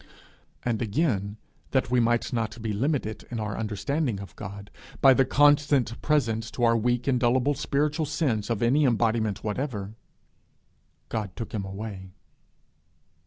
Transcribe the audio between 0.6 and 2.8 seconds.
And again, that we might not be